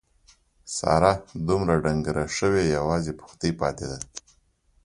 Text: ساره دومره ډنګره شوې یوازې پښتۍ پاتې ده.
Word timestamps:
ساره 0.77 1.13
دومره 1.47 1.73
ډنګره 1.83 2.25
شوې 2.37 2.63
یوازې 2.75 3.11
پښتۍ 3.19 3.51
پاتې 3.61 3.85
ده. 3.91 3.99